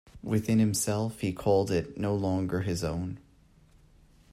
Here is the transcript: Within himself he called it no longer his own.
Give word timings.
Within 0.23 0.57
himself 0.57 1.19
he 1.19 1.31
called 1.31 1.69
it 1.69 1.95
no 1.95 2.15
longer 2.15 2.61
his 2.61 2.83
own. 2.83 3.19